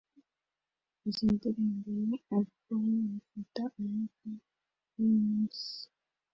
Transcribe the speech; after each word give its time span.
Izi 1.07 1.25
ndirimbo 1.35 1.81
na 2.09 2.17
alubumu 2.35 2.99
bifata 3.13 3.63
umwuka 3.77 4.29
wimpeshyi 4.97 5.81